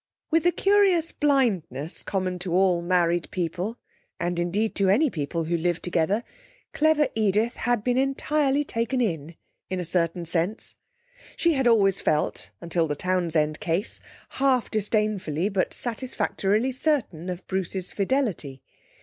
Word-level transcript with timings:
With 0.31 0.45
the 0.45 0.51
curious 0.51 1.11
blindness 1.11 2.01
common 2.01 2.39
to 2.39 2.53
all 2.55 2.81
married 2.81 3.29
people 3.29 3.77
(and 4.19 4.39
indeed 4.39 4.73
to 4.77 4.89
any 4.89 5.11
people 5.11 5.43
who 5.43 5.55
live 5.55 5.79
together), 5.79 6.23
clever 6.73 7.07
Edith 7.13 7.57
had 7.57 7.83
been 7.83 7.99
entirely 7.99 8.63
taken 8.63 8.99
in, 8.99 9.35
in 9.69 9.79
a 9.79 9.83
certain 9.83 10.25
sense; 10.25 10.75
she 11.35 11.53
had 11.53 11.67
always 11.67 12.01
felt 12.01 12.49
(until 12.61 12.87
the 12.87 12.95
'Townsend 12.95 13.59
case') 13.59 14.01
half 14.29 14.71
disdainfully 14.71 15.49
but 15.49 15.71
satisfactorily 15.71 16.71
certain 16.71 17.29
of 17.29 17.45
Bruce's 17.45 17.91
fidelity. 17.91 18.63